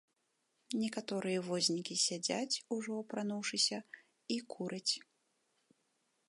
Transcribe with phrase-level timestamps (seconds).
[0.83, 3.77] Некаторыя вознікі сядзяць, ужо апрануўшыся,
[4.37, 4.93] і кураць.